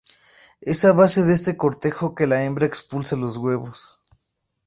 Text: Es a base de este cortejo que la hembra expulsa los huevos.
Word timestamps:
Es 0.61 0.83
a 0.83 0.93
base 0.93 1.21
de 1.25 1.31
este 1.35 1.55
cortejo 1.57 2.15
que 2.15 2.25
la 2.25 2.43
hembra 2.43 2.65
expulsa 2.65 3.15
los 3.15 3.37
huevos. 3.37 4.01